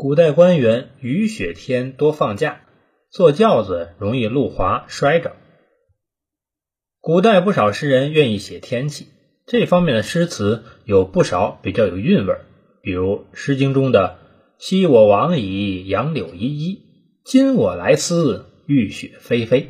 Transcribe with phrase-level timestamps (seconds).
[0.00, 2.60] 古代官员雨雪天多放假，
[3.10, 5.34] 坐轿子容易路滑摔着。
[7.00, 9.08] 古代不少诗人愿意写天气，
[9.44, 12.36] 这方面的诗词有不少比较有韵味，
[12.80, 14.18] 比如《诗经》中的
[14.56, 16.78] “昔我往矣，杨柳依依；
[17.24, 19.66] 今我来思，雨雪霏霏”。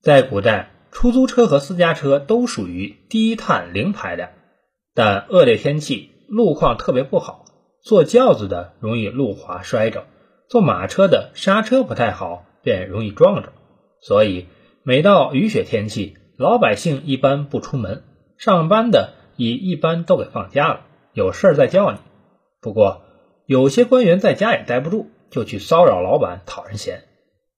[0.00, 4.30] 在古代，出租车和私家车都属于低碳零排量，
[4.94, 7.46] 但恶劣天气，路况特别不好。
[7.88, 10.04] 坐轿子的容易路滑摔着，
[10.46, 13.54] 坐马车的刹车不太好，便容易撞着。
[14.02, 14.46] 所以
[14.82, 18.04] 每到雨雪天气，老百姓一般不出门，
[18.36, 20.80] 上班的也一般都给放假了，
[21.14, 21.98] 有事儿再叫你。
[22.60, 23.00] 不过
[23.46, 27.04] 有些官员在家也待不住，就去骚扰老板讨人嫌。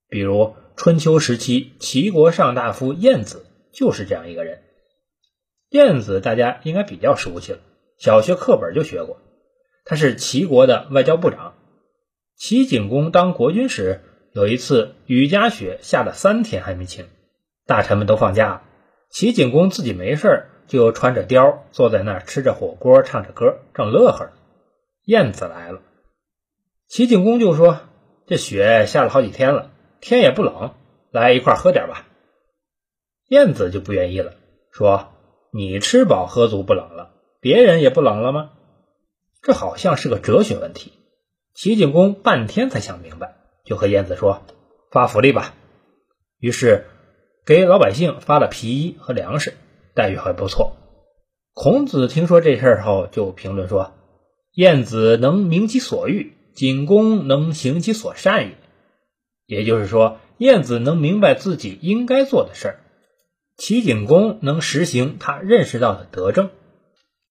[0.08, 4.60] 比如春秋时期齐国上大夫晏子就是这样一个人。
[5.70, 7.58] 晏子大家应该比较熟悉了，
[7.98, 9.16] 小学课本就学过。
[9.84, 11.54] 他是齐国的外交部长。
[12.36, 14.00] 齐景公当国君时，
[14.32, 17.06] 有一次雨夹雪下了三天还没晴，
[17.66, 18.62] 大臣们都放假了，
[19.10, 24.32] 齐景公自己没事就穿着貂坐在那儿吃着火锅，唱着歌，正乐呵呢。
[25.04, 25.80] 燕子来了，
[26.88, 27.80] 齐景公就说
[28.26, 30.74] ：“这雪下了好几天了，天也不冷，
[31.10, 32.06] 来一块喝点吧。”
[33.28, 34.34] 燕子就不愿意了，
[34.72, 35.12] 说
[35.52, 37.10] ：“你吃饱喝足不冷了，
[37.40, 38.52] 别人也不冷了吗？”
[39.42, 40.92] 这好像是个哲学问题，
[41.54, 44.42] 齐景公半天才想明白，就和晏子说
[44.92, 45.54] ：“发福利吧。”
[46.38, 46.86] 于是
[47.46, 49.54] 给老百姓发了皮衣和粮食，
[49.94, 50.76] 待遇还不错。
[51.54, 53.92] 孔子听说这事后，就评论说
[54.52, 58.54] ：“晏子能明其所欲，景公能行其所善也。”
[59.46, 62.80] 也就是说，晏子能明白自己应该做的事儿，
[63.56, 66.50] 齐景公能实行他认识到的德政。